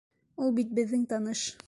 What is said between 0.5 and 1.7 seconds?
бит беҙҙең таныш.